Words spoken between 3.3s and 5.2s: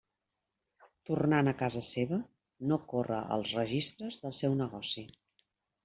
als registres del seu negoci.